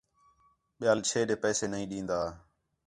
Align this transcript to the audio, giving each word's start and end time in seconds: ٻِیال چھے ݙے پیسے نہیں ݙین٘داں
ٻِیال 0.79 0.99
چھے 1.07 1.19
ݙے 1.27 1.35
پیسے 1.43 1.65
نہیں 1.71 1.89
ݙین٘داں 1.91 2.27